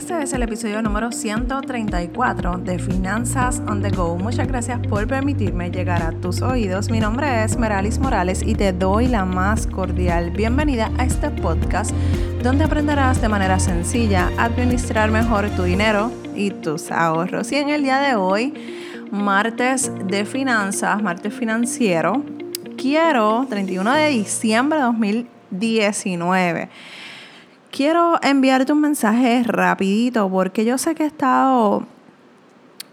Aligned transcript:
Este 0.00 0.22
es 0.22 0.32
el 0.32 0.42
episodio 0.42 0.80
número 0.80 1.12
134 1.12 2.56
de 2.56 2.78
Finanzas 2.78 3.60
on 3.68 3.82
the 3.82 3.90
Go. 3.90 4.16
Muchas 4.16 4.48
gracias 4.48 4.80
por 4.88 5.06
permitirme 5.06 5.70
llegar 5.70 6.02
a 6.02 6.12
tus 6.12 6.40
oídos. 6.40 6.90
Mi 6.90 7.00
nombre 7.00 7.44
es 7.44 7.58
Meralis 7.58 7.98
Morales 7.98 8.42
y 8.42 8.54
te 8.54 8.72
doy 8.72 9.08
la 9.08 9.26
más 9.26 9.66
cordial 9.66 10.30
bienvenida 10.30 10.90
a 10.96 11.04
este 11.04 11.28
podcast 11.30 11.90
donde 12.42 12.64
aprenderás 12.64 13.20
de 13.20 13.28
manera 13.28 13.60
sencilla 13.60 14.30
a 14.38 14.44
administrar 14.44 15.10
mejor 15.10 15.50
tu 15.50 15.64
dinero 15.64 16.10
y 16.34 16.50
tus 16.50 16.90
ahorros. 16.90 17.52
Y 17.52 17.56
en 17.56 17.68
el 17.68 17.82
día 17.82 17.98
de 18.00 18.14
hoy, 18.14 18.54
martes 19.10 19.92
de 20.06 20.24
finanzas, 20.24 21.02
martes 21.02 21.34
financiero, 21.34 22.24
quiero, 22.78 23.46
31 23.50 23.92
de 23.92 24.08
diciembre 24.08 24.78
de 24.78 24.84
2019 24.86 26.70
quiero 27.70 28.18
enviarte 28.22 28.72
un 28.72 28.80
mensaje 28.80 29.42
rapidito 29.44 30.28
porque 30.28 30.64
yo 30.64 30.78
sé 30.78 30.94
que 30.94 31.04
he 31.04 31.06
estado 31.06 31.86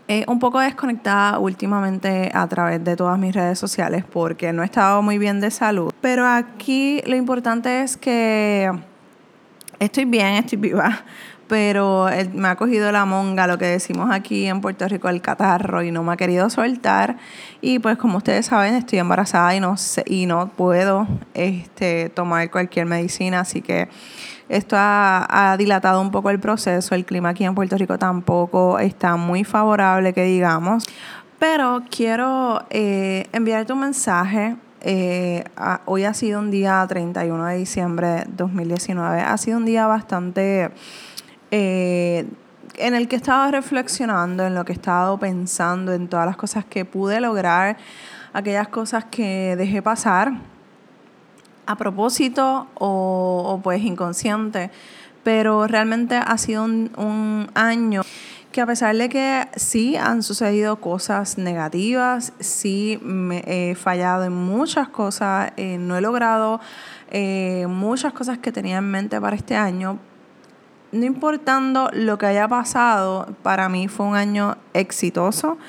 eh, 0.07 0.23
un 0.27 0.39
poco 0.39 0.59
desconectada 0.59 1.37
últimamente 1.37 2.31
a 2.33 2.47
través 2.47 2.83
de 2.83 2.95
todas 2.95 3.19
mis 3.19 3.35
redes 3.35 3.59
sociales 3.59 4.05
porque 4.05 4.53
no 4.53 4.61
he 4.61 4.65
estado 4.65 5.01
muy 5.01 5.17
bien 5.17 5.41
de 5.41 5.51
salud. 5.51 5.91
Pero 6.01 6.25
aquí 6.25 7.01
lo 7.05 7.15
importante 7.15 7.81
es 7.81 7.97
que 7.97 8.71
estoy 9.79 10.05
bien, 10.05 10.35
estoy 10.35 10.57
viva, 10.57 11.03
pero 11.47 12.07
me 12.33 12.47
ha 12.49 12.55
cogido 12.55 12.91
la 12.91 13.05
monga, 13.05 13.47
lo 13.47 13.57
que 13.57 13.65
decimos 13.65 14.09
aquí 14.11 14.47
en 14.47 14.61
Puerto 14.61 14.87
Rico, 14.87 15.09
el 15.09 15.21
catarro, 15.21 15.81
y 15.81 15.91
no 15.91 16.03
me 16.03 16.13
ha 16.13 16.17
querido 16.17 16.49
soltar. 16.49 17.17
Y 17.61 17.79
pues 17.79 17.97
como 17.97 18.17
ustedes 18.17 18.47
saben, 18.47 18.75
estoy 18.75 18.99
embarazada 18.99 19.55
y 19.55 19.59
no, 19.59 19.75
y 20.05 20.25
no 20.25 20.49
puedo 20.49 21.07
este, 21.33 22.09
tomar 22.09 22.51
cualquier 22.51 22.85
medicina, 22.85 23.41
así 23.41 23.61
que 23.61 23.89
esto 24.49 24.77
ha, 24.79 25.55
dilatado 25.57 25.99
un 26.01 26.11
poco 26.11 26.29
el 26.29 26.39
proceso. 26.39 26.95
El 26.95 27.05
clima 27.05 27.29
aquí 27.29 27.43
en 27.43 27.53
Puerto 27.53 27.77
Rico 27.77 27.97
tampoco 27.97 28.79
está 28.79 29.15
muy 29.17 29.43
favorable, 29.43 30.13
que 30.13 30.23
digamos. 30.23 30.85
Pero 31.39 31.83
quiero 31.89 32.65
eh, 32.69 33.27
enviarte 33.33 33.73
un 33.73 33.81
mensaje. 33.81 34.55
Eh, 34.89 35.43
hoy 35.83 36.05
ha 36.05 36.13
sido 36.13 36.39
un 36.39 36.49
día 36.49 36.85
31 36.87 37.45
de 37.47 37.57
diciembre 37.57 38.07
de 38.07 38.25
2019. 38.29 39.19
Ha 39.19 39.37
sido 39.37 39.57
un 39.57 39.65
día 39.65 39.85
bastante... 39.85 40.71
Eh, 41.51 42.25
en 42.77 42.95
el 42.95 43.09
que 43.09 43.17
he 43.17 43.17
estado 43.17 43.51
reflexionando, 43.51 44.45
en 44.45 44.55
lo 44.55 44.63
que 44.63 44.71
he 44.71 44.75
estado 44.75 45.17
pensando, 45.17 45.91
en 45.91 46.07
todas 46.07 46.25
las 46.25 46.37
cosas 46.37 46.63
que 46.63 46.85
pude 46.85 47.19
lograr, 47.19 47.75
aquellas 48.31 48.69
cosas 48.69 49.03
que 49.03 49.55
dejé 49.57 49.81
pasar 49.81 50.31
a 51.65 51.75
propósito 51.75 52.67
o, 52.75 53.59
pues 53.61 53.83
inconsciente, 53.83 54.71
pero 55.21 55.67
realmente 55.67 56.15
ha 56.15 56.37
sido 56.37 56.63
un, 56.63 57.49
año 57.55 58.03
que 58.57 58.61
a 58.61 58.65
pesar 58.65 58.97
de 58.97 59.07
que 59.07 59.47
sí 59.55 59.97
han 59.97 60.23
sucedido 60.23 60.77
cosas 60.77 61.37
negativas, 61.37 62.33
sí 62.39 62.97
me 63.03 63.43
he 63.45 63.75
fallado 63.75 64.23
en 64.23 64.33
muchas 64.33 64.87
cosas, 64.87 65.51
eh, 65.57 65.77
no 65.79 65.95
he 65.95 66.01
logrado 66.01 66.59
eh, 67.11 67.67
muchas 67.69 68.13
cosas 68.13 68.39
que 68.39 68.51
tenía 68.51 68.79
en 68.79 68.89
mente 68.89 69.21
para 69.21 69.35
este 69.35 69.55
año, 69.55 69.99
no 70.91 71.05
importando 71.05 71.91
lo 71.93 72.17
que 72.17 72.25
haya 72.25 72.47
pasado, 72.47 73.27
para 73.43 73.69
mí 73.69 73.87
fue 73.87 74.07
un 74.07 74.15
año 74.15 74.57
exitoso 74.73 75.59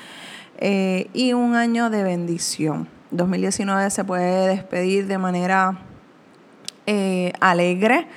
eh, 0.57 1.11
y 1.13 1.33
un 1.33 1.53
año 1.53 1.91
de 1.91 2.01
bendición. 2.01 2.87
2019 3.11 3.87
se 3.91 4.03
puede 4.03 4.47
despedir 4.47 5.05
de 5.05 5.19
manera 5.19 5.77
alegre. 7.39 8.07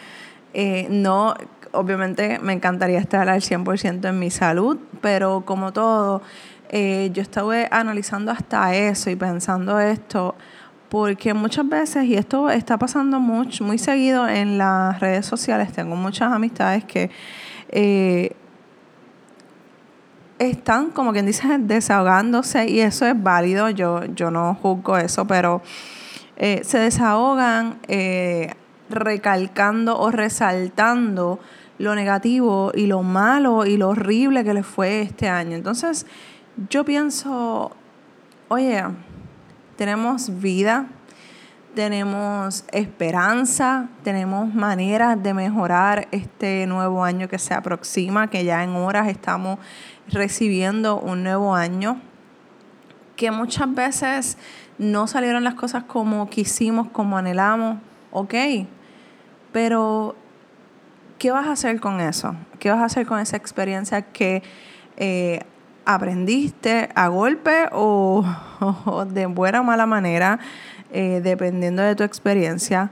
No, 0.89 1.35
obviamente 1.73 2.39
me 2.39 2.53
encantaría 2.53 2.99
estar 2.99 3.29
al 3.29 3.41
100% 3.41 4.09
en 4.09 4.19
mi 4.19 4.31
salud, 4.31 4.79
pero 5.01 5.45
como 5.45 5.73
todo, 5.73 6.23
eh, 6.69 7.11
yo 7.13 7.23
estuve 7.23 7.69
analizando 7.71 8.31
hasta 8.31 8.75
eso 8.75 9.11
y 9.11 9.17
pensando 9.17 9.81
esto, 9.81 10.35
porque 10.89 11.35
muchas 11.35 11.69
veces, 11.69 12.05
y 12.05 12.15
esto 12.15 12.51
está 12.51 12.79
pasando 12.79 13.19
mucho, 13.19 13.65
muy 13.65 13.79
seguido 13.79 14.29
en 14.29 14.59
las 14.59 15.01
redes 15.01 15.27
sociales, 15.27 15.73
tengo 15.73 15.97
muchas 15.97 16.33
amistades 16.33 16.85
que 16.85 17.11
están, 20.39 20.91
como 20.91 21.13
quien 21.13 21.25
dice, 21.25 21.57
desahogándose 21.59 22.69
y 22.69 22.81
eso 22.81 23.07
es 23.07 23.21
válido, 23.23 23.71
yo, 23.71 24.05
yo 24.07 24.31
no 24.31 24.55
juzgo 24.55 24.99
eso, 24.99 25.27
pero 25.27 25.63
se 26.37 26.79
desahogan 26.79 27.79
recalcando 28.93 29.99
o 29.99 30.11
resaltando 30.11 31.41
lo 31.79 31.95
negativo 31.95 32.73
y 32.75 32.87
lo 32.87 33.03
malo 33.03 33.67
y 33.67 33.77
lo 33.77 33.91
horrible 33.91 34.45
que 34.45 34.55
le 34.55 34.63
fue 34.63 35.03
este 35.03 35.29
año. 35.29 35.57
Entonces, 35.57 36.07
yo 36.69 36.85
pienso, 36.85 37.73
oye, 38.49 38.85
tenemos 39.77 40.41
vida, 40.41 40.87
tenemos 41.75 42.65
esperanza, 42.73 43.89
tenemos 44.05 44.55
maneras 44.55 45.23
de 45.23 45.33
mejorar 45.33 46.09
este 46.11 46.67
nuevo 46.67 47.03
año 47.03 47.29
que 47.29 47.39
se 47.39 47.55
aproxima, 47.55 48.29
que 48.29 48.45
ya 48.45 48.63
en 48.63 48.71
horas 48.71 49.09
estamos 49.09 49.59
recibiendo 50.09 51.01
un 51.01 51.23
nuevo 51.23 51.55
año, 51.55 52.01
que 53.17 53.31
muchas 53.31 53.75
veces 53.75 54.37
no 54.79 55.07
salieron 55.07 55.45
las 55.45 55.55
cosas 55.55 55.85
como 55.85 56.29
quisimos, 56.29 56.89
como 56.91 57.17
anhelamos, 57.17 57.79
ok, 58.11 58.35
pero, 59.53 60.17
¿qué 61.23 61.31
vas 61.31 61.47
a 61.47 61.53
hacer 61.53 61.79
con 61.79 62.01
eso? 62.01 62.35
¿Qué 62.59 62.69
vas 62.69 62.81
a 62.81 62.87
hacer 62.87 63.07
con 63.07 63.21
esa 63.21 63.37
experiencia 63.37 64.03
que 64.03 64.43
eh, 64.97 65.39
aprendiste 65.85 66.89
a 66.97 67.07
golpe 67.07 67.69
o, 67.71 68.25
de 69.09 69.27
buena 69.27 69.61
o 69.61 69.63
mala 69.63 69.87
manera, 69.87 70.41
eh, 70.91 71.21
dependiendo 71.23 71.81
de 71.81 71.95
tu 71.95 72.03
experiencia? 72.03 72.91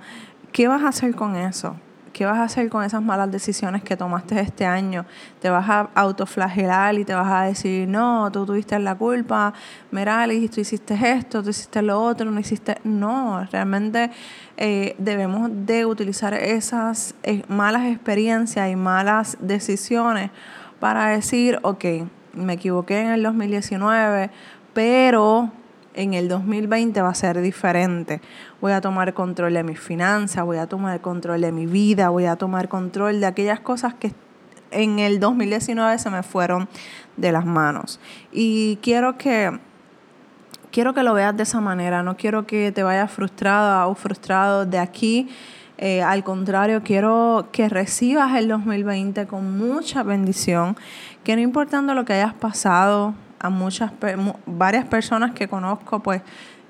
¿Qué 0.53 0.69
vas 0.69 0.85
a 0.85 0.91
hacer 0.91 1.17
con 1.17 1.35
eso? 1.35 1.75
¿Qué 2.13 2.25
vas 2.25 2.39
a 2.39 2.45
hacer 2.45 2.69
con 2.69 2.85
esas 2.85 3.03
malas 3.03 3.31
decisiones 3.31 3.83
que 3.83 3.97
tomaste 3.97 4.41
este 4.41 4.67
año? 4.67 5.07
¿Te 5.41 5.49
vas 5.49 5.69
a 5.69 5.91
autoflagelar 5.95 6.97
y 6.97 7.05
te 7.05 7.15
vas 7.15 7.31
a 7.31 7.43
decir, 7.45 7.87
no, 7.87 8.31
tú 8.33 8.45
tuviste 8.45 8.79
la 8.79 8.97
culpa, 8.97 9.55
Meralis, 9.91 10.51
tú 10.51 10.61
hiciste 10.61 10.95
esto, 11.13 11.43
tú 11.43 11.51
hiciste 11.51 11.83
lo 11.83 12.03
otro, 12.03 12.31
no 12.31 12.41
hiciste... 12.41 12.79
No, 12.83 13.45
realmente 13.53 14.11
eh, 14.57 14.97
debemos 14.99 15.51
de 15.53 15.87
utilizar 15.87 16.35
esas 16.35 17.15
eh, 17.23 17.45
malas 17.49 17.87
experiencias 17.87 18.71
y 18.71 18.77
malas 18.77 19.37
decisiones 19.41 20.31
para 20.81 21.07
decir, 21.09 21.59
ok, 21.63 21.85
me 22.35 22.55
equivoqué 22.55 23.01
en 23.01 23.11
el 23.11 23.23
2019, 23.23 24.31
pero 24.73 25.51
en 26.01 26.15
el 26.15 26.29
2020 26.29 27.03
va 27.03 27.11
a 27.11 27.15
ser 27.15 27.41
diferente. 27.41 28.21
Voy 28.61 28.73
a 28.73 28.81
tomar 28.81 29.13
control 29.13 29.55
de 29.55 29.63
mis 29.63 29.79
finanzas, 29.79 30.45
voy 30.45 30.57
a 30.57 30.67
tomar 30.67 31.01
control 31.01 31.43
de 31.43 31.53
mi 31.53 31.67
vida, 31.67 32.09
voy 32.09 32.25
a 32.25 32.37
tomar 32.37 32.69
control 32.69 33.21
de 33.21 33.27
aquellas 33.27 33.61
cosas 33.61 33.95
que 33.95 34.13
en 34.71 34.99
el 34.99 35.21
2019 35.21 35.99
se 35.99 36.11
me 36.11 36.23
fueron 36.23 36.69
de 37.17 37.33
las 37.33 37.45
manos. 37.45 38.01
Y 38.33 38.77
quiero 38.83 39.19
que 39.19 39.59
quiero 40.71 40.95
que 40.95 41.03
lo 41.03 41.15
veas 41.15 41.37
de 41.37 41.43
esa 41.43 41.61
manera, 41.61 42.03
no 42.03 42.17
quiero 42.17 42.47
que 42.47 42.73
te 42.73 42.83
vayas 42.83 43.11
frustrada 43.11 43.87
o 43.87 43.95
frustrado 43.95 44.65
de 44.65 44.79
aquí. 44.79 45.29
Eh, 45.77 46.03
al 46.03 46.25
contrario, 46.25 46.83
quiero 46.83 47.49
que 47.53 47.69
recibas 47.69 48.37
el 48.37 48.49
2020 48.49 49.27
con 49.27 49.59
mucha 49.59 50.03
bendición, 50.03 50.77
que 51.25 51.37
no 51.37 51.43
importando 51.43 51.95
lo 51.95 52.05
que 52.05 52.13
hayas 52.15 52.35
pasado, 52.35 53.15
a 53.41 53.49
muchas, 53.49 53.91
varias 54.47 54.85
personas 54.85 55.33
que 55.33 55.49
conozco, 55.49 56.01
pues 56.01 56.21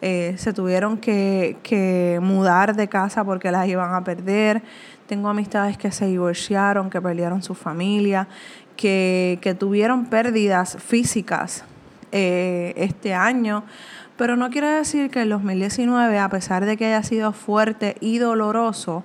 eh, 0.00 0.34
se 0.38 0.52
tuvieron 0.52 0.96
que, 0.96 2.18
mudar 2.22 2.76
de 2.76 2.88
casa 2.88 3.24
porque 3.24 3.50
las 3.50 3.68
iban 3.68 3.92
a 3.92 4.04
perder. 4.04 4.62
Tengo 5.06 5.28
amistades 5.28 5.76
que 5.76 5.90
se 5.90 6.06
divorciaron, 6.06 6.88
que 6.88 7.02
perdieron 7.02 7.42
su 7.42 7.54
familia, 7.54 8.28
que, 8.76 9.38
que 9.42 9.54
tuvieron 9.54 10.06
pérdidas 10.06 10.78
físicas 10.80 11.64
eh, 12.12 12.72
este 12.76 13.14
año. 13.14 13.64
Pero 14.16 14.36
no 14.36 14.50
quiere 14.50 14.68
decir 14.68 15.10
que 15.10 15.22
el 15.22 15.30
2019, 15.30 16.18
a 16.18 16.28
pesar 16.28 16.64
de 16.64 16.76
que 16.76 16.86
haya 16.86 17.02
sido 17.02 17.32
fuerte 17.32 17.96
y 18.00 18.18
doloroso, 18.18 19.02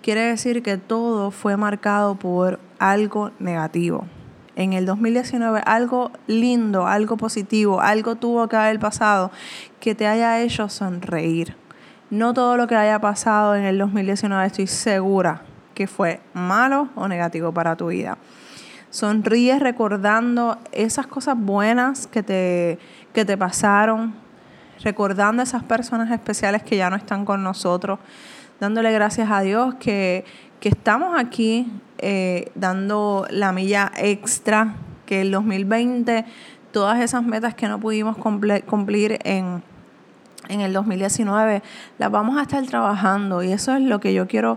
quiere 0.00 0.20
decir 0.20 0.62
que 0.62 0.76
todo 0.76 1.32
fue 1.32 1.56
marcado 1.56 2.14
por 2.14 2.60
algo 2.78 3.32
negativo 3.40 4.06
en 4.56 4.72
el 4.72 4.86
2019 4.86 5.62
algo 5.64 6.10
lindo, 6.26 6.86
algo 6.86 7.16
positivo, 7.16 7.80
algo 7.80 8.16
tuvo 8.16 8.48
que 8.48 8.56
haber 8.56 8.78
pasado 8.78 9.30
que 9.80 9.94
te 9.94 10.06
haya 10.06 10.40
hecho 10.40 10.68
sonreír. 10.68 11.56
No 12.10 12.34
todo 12.34 12.56
lo 12.56 12.66
que 12.66 12.76
haya 12.76 13.00
pasado 13.00 13.56
en 13.56 13.64
el 13.64 13.78
2019 13.78 14.46
estoy 14.46 14.66
segura 14.66 15.42
que 15.74 15.86
fue 15.86 16.20
malo 16.32 16.88
o 16.94 17.08
negativo 17.08 17.52
para 17.52 17.76
tu 17.76 17.88
vida. 17.88 18.16
Sonríe 18.90 19.58
recordando 19.58 20.58
esas 20.70 21.06
cosas 21.08 21.36
buenas 21.36 22.06
que 22.06 22.22
te, 22.22 22.78
que 23.12 23.24
te 23.24 23.36
pasaron, 23.36 24.14
recordando 24.82 25.42
esas 25.42 25.64
personas 25.64 26.10
especiales 26.12 26.62
que 26.62 26.76
ya 26.76 26.90
no 26.90 26.96
están 26.96 27.24
con 27.24 27.42
nosotros. 27.42 27.98
Dándole 28.60 28.92
gracias 28.92 29.30
a 29.30 29.40
Dios 29.40 29.74
que, 29.76 30.24
estamos 30.62 31.14
aquí 31.18 31.70
eh, 31.98 32.50
dando 32.54 33.26
la 33.28 33.52
milla 33.52 33.92
extra, 33.98 34.76
que 35.04 35.20
el 35.20 35.30
2020, 35.30 36.24
todas 36.72 37.00
esas 37.00 37.22
metas 37.22 37.54
que 37.54 37.68
no 37.68 37.78
pudimos 37.78 38.16
cumplir 38.16 39.18
en, 39.24 39.62
en 40.48 40.60
el 40.62 40.72
2019, 40.72 41.62
las 41.98 42.10
vamos 42.10 42.38
a 42.38 42.42
estar 42.42 42.64
trabajando. 42.64 43.42
Y 43.42 43.52
eso 43.52 43.74
es 43.74 43.82
lo 43.82 44.00
que 44.00 44.14
yo 44.14 44.26
quiero 44.26 44.56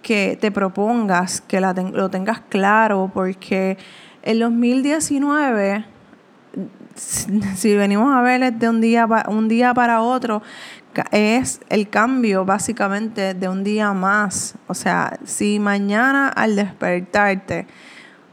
que 0.00 0.38
te 0.40 0.50
propongas, 0.50 1.42
que 1.42 1.60
lo 1.60 2.08
tengas 2.08 2.40
claro, 2.48 3.10
porque 3.12 3.76
el 4.22 4.38
2019 4.38 5.84
si 6.94 7.76
venimos 7.76 8.14
a 8.14 8.20
ver 8.20 8.52
de 8.52 8.68
un 8.68 8.80
día, 8.80 9.06
un 9.28 9.48
día 9.48 9.74
para 9.74 10.02
otro, 10.02 10.42
es 11.10 11.60
el 11.68 11.88
cambio 11.88 12.44
básicamente 12.44 13.34
de 13.34 13.48
un 13.48 13.64
día 13.64 13.92
más. 13.92 14.54
O 14.66 14.74
sea, 14.74 15.18
si 15.24 15.58
mañana 15.58 16.28
al 16.28 16.56
despertarte 16.56 17.66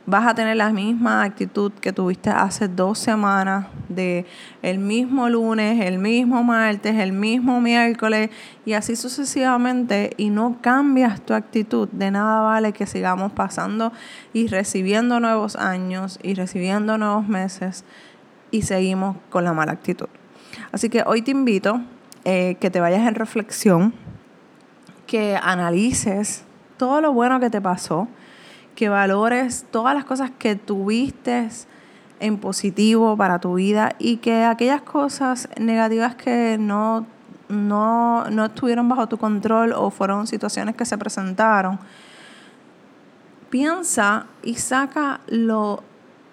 vas 0.09 0.25
a 0.25 0.33
tener 0.33 0.57
la 0.57 0.71
misma 0.71 1.23
actitud 1.23 1.71
que 1.71 1.94
tuviste 1.94 2.31
hace 2.31 2.67
dos 2.67 2.97
semanas, 2.97 3.67
de 3.89 4.25
el 4.63 4.79
mismo 4.79 5.29
lunes, 5.29 5.85
el 5.85 6.00
mismo 6.00 6.44
martes, 6.44 6.95
el 6.95 7.11
mismo 7.11 7.61
miércoles 7.61 8.31
y 8.65 8.73
así 8.73 8.95
sucesivamente, 8.95 10.11
y 10.17 10.31
no 10.31 10.57
cambias 10.61 11.21
tu 11.21 11.35
actitud, 11.35 11.88
de 11.89 12.09
nada 12.09 12.41
vale 12.41 12.73
que 12.73 12.88
sigamos 12.88 13.31
pasando 13.33 13.94
y 14.33 14.47
recibiendo 14.47 15.19
nuevos 15.19 15.56
años 15.56 16.19
y 16.23 16.33
recibiendo 16.33 16.97
nuevos 16.97 17.27
meses 17.27 17.85
y 18.50 18.63
seguimos 18.63 19.15
con 19.29 19.44
la 19.44 19.53
mala 19.53 19.73
actitud. 19.73 20.07
Así 20.71 20.89
que 20.89 21.03
hoy 21.06 21.21
te 21.21 21.31
invito 21.31 21.81
eh, 22.25 22.57
que 22.60 22.69
te 22.69 22.80
vayas 22.80 23.07
en 23.07 23.16
reflexión, 23.16 23.94
que 25.07 25.38
analices 25.42 26.44
todo 26.77 27.01
lo 27.01 27.13
bueno 27.13 27.39
que 27.39 27.50
te 27.50 27.62
pasó, 27.62 28.07
que 28.75 28.89
valores 28.89 29.66
todas 29.71 29.94
las 29.94 30.06
cosas 30.06 30.31
que 30.38 30.56
tuviste 30.56 31.50
en 32.19 32.38
positivo 32.38 33.18
para 33.18 33.39
tu 33.39 33.56
vida 33.56 33.95
y 34.00 34.18
que 34.18 34.44
aquellas 34.44 34.81
cosas 34.81 35.50
negativas 35.60 36.16
que 36.16 36.57
no, 36.60 37.06
no, 37.50 38.30
no 38.30 38.45
estuvieron 38.45 38.88
bajo 38.88 39.07
tu 39.07 39.18
control 39.18 39.74
o 39.74 39.89
fueron 39.89 40.27
situaciones 40.27 40.75
que 40.75 40.86
se 40.86 40.98
presentaron, 40.98 41.80
piensa 43.50 44.27
y 44.44 44.56
saca 44.56 45.21
lo, 45.27 45.83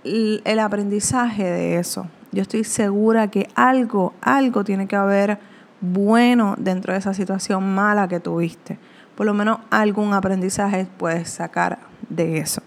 el 0.05 0.59
aprendizaje 0.59 1.45
de 1.45 1.79
eso. 1.79 2.07
Yo 2.33 2.43
estoy 2.43 2.65
segura 2.65 3.29
que 3.29 3.49
algo, 3.55 4.13
algo 4.21 4.63
tiene 4.63 4.87
que 4.87 4.97
haber 4.97 5.39
bueno 5.81 6.55
dentro 6.59 6.93
de 6.93 6.99
esa 6.99 7.15
situación 7.15 7.75
mala 7.75 8.09
que 8.09 8.21
tuviste. 8.21 8.79
Por 9.17 9.27
lo 9.27 9.35
menos 9.35 9.59
algún 9.71 10.13
aprendizaje 10.13 10.87
puedes 10.99 11.31
sacar 11.31 11.79
de 12.09 12.39
eso. 12.39 12.63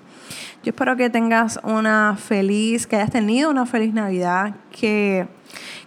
Yo 0.62 0.72
espero 0.72 0.98
que 0.98 1.10
tengas 1.10 1.58
una 1.64 2.18
feliz, 2.18 2.86
que 2.86 2.98
hayas 2.98 3.12
tenido 3.12 3.50
una 3.50 3.66
feliz 3.66 3.94
Navidad, 3.94 4.56
que, 4.72 5.26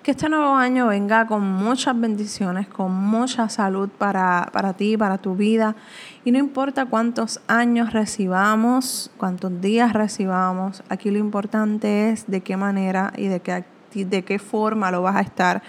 que 0.02 0.12
este 0.12 0.30
nuevo 0.30 0.54
año 0.54 0.86
venga 0.86 1.26
con 1.26 1.42
muchas 1.42 2.00
bendiciones, 2.00 2.68
con 2.68 2.90
mucha 2.90 3.50
salud 3.50 3.90
para, 3.90 4.48
para 4.50 4.72
ti, 4.72 4.96
para 4.96 5.18
tu 5.18 5.36
vida. 5.36 5.76
Y 6.24 6.32
no 6.32 6.38
importa 6.38 6.86
cuántos 6.86 7.40
años 7.48 7.92
recibamos, 7.92 9.10
cuántos 9.18 9.60
días 9.60 9.92
recibamos, 9.92 10.82
aquí 10.88 11.10
lo 11.10 11.18
importante 11.18 12.10
es 12.10 12.26
de 12.26 12.40
qué 12.40 12.56
manera 12.56 13.12
y 13.16 13.26
de 13.26 13.40
qué, 13.40 13.64
de 13.92 14.24
qué 14.24 14.38
forma 14.38 14.90
lo 14.90 15.02
vas 15.02 15.16
a 15.16 15.20
estar 15.20 15.62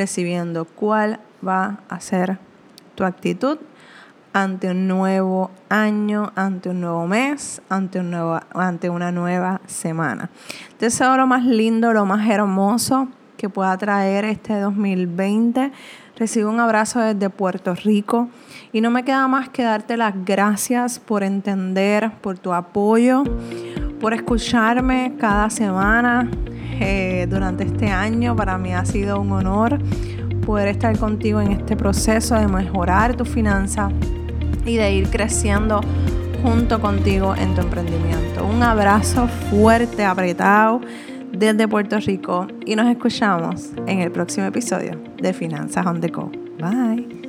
recibiendo, 0.00 0.64
cuál 0.64 1.20
va 1.46 1.80
a 1.90 2.00
ser 2.00 2.38
tu 2.94 3.04
actitud 3.04 3.58
ante 4.32 4.70
un 4.70 4.88
nuevo 4.88 5.50
año, 5.68 6.32
ante 6.36 6.70
un 6.70 6.80
nuevo 6.80 7.06
mes, 7.06 7.60
ante, 7.68 8.00
un 8.00 8.10
nuevo, 8.10 8.40
ante 8.54 8.88
una 8.88 9.12
nueva 9.12 9.60
semana. 9.66 10.30
Te 10.78 10.86
deseo 10.86 11.18
lo 11.18 11.26
más 11.26 11.44
lindo, 11.44 11.92
lo 11.92 12.06
más 12.06 12.26
hermoso 12.30 13.08
que 13.36 13.50
pueda 13.50 13.76
traer 13.76 14.24
este 14.24 14.58
2020. 14.58 15.70
Recibo 16.16 16.48
un 16.48 16.60
abrazo 16.60 17.00
desde 17.00 17.28
Puerto 17.28 17.74
Rico 17.74 18.28
y 18.72 18.80
no 18.80 18.90
me 18.90 19.04
queda 19.04 19.28
más 19.28 19.50
que 19.50 19.64
darte 19.64 19.98
las 19.98 20.14
gracias 20.24 20.98
por 20.98 21.22
entender, 21.22 22.10
por 22.22 22.38
tu 22.38 22.54
apoyo, 22.54 23.24
por 24.00 24.14
escucharme 24.14 25.14
cada 25.18 25.50
semana 25.50 26.26
eh, 26.80 27.26
durante 27.28 27.64
este 27.64 27.88
año. 27.90 28.34
Para 28.34 28.58
mí 28.58 28.74
ha 28.74 28.84
sido 28.84 29.20
un 29.20 29.32
honor 29.32 29.78
poder 30.44 30.68
estar 30.68 30.98
contigo 30.98 31.40
en 31.40 31.52
este 31.52 31.76
proceso 31.76 32.34
de 32.34 32.48
mejorar 32.48 33.16
tu 33.16 33.24
finanza 33.24 33.90
y 34.64 34.76
de 34.76 34.92
ir 34.94 35.08
creciendo 35.08 35.80
junto 36.42 36.80
contigo 36.80 37.34
en 37.36 37.54
tu 37.54 37.60
emprendimiento. 37.60 38.44
Un 38.46 38.62
abrazo 38.62 39.28
fuerte, 39.28 40.04
apretado 40.04 40.80
desde 41.32 41.68
Puerto 41.68 41.98
Rico 42.00 42.46
y 42.66 42.74
nos 42.76 42.86
escuchamos 42.88 43.70
en 43.86 44.00
el 44.00 44.10
próximo 44.10 44.46
episodio 44.46 45.00
de 45.20 45.32
Finanzas 45.32 45.86
on 45.86 46.00
the 46.00 46.08
Go. 46.08 46.30
Bye. 46.58 47.19